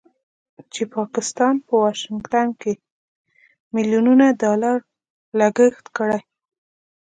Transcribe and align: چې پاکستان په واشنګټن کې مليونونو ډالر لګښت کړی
چې 0.73 0.81
پاکستان 0.97 1.55
په 1.65 1.73
واشنګټن 1.83 2.47
کې 2.61 2.73
مليونونو 3.75 4.25
ډالر 4.41 4.77
لګښت 5.39 5.85
کړی 5.97 6.21